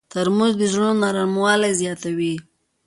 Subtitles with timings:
[0.13, 2.35] ترموز د زړونو نرموالی زیاتوي.